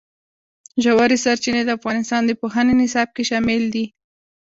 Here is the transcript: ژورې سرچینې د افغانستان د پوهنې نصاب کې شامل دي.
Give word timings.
ژورې 0.83 1.17
سرچینې 1.23 1.61
د 1.65 1.69
افغانستان 1.77 2.21
د 2.25 2.31
پوهنې 2.41 2.73
نصاب 2.81 3.07
کې 3.15 3.23
شامل 3.29 3.63
دي. 3.73 3.85